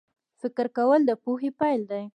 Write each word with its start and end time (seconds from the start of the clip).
فکر 0.41 0.65
کول 0.77 1.01
د 1.05 1.11
پوهې 1.23 1.49
پیل 1.59 1.81
دی 1.91 2.03